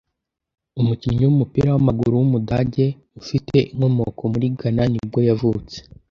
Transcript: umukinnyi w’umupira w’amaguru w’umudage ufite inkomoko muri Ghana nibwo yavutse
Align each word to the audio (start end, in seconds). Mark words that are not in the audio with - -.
umukinnyi 0.79 1.23
w’umupira 1.25 1.67
w’amaguru 1.71 2.13
w’umudage 2.15 2.85
ufite 3.21 3.57
inkomoko 3.73 4.21
muri 4.31 4.47
Ghana 4.59 4.83
nibwo 4.91 5.19
yavutse 5.29 5.77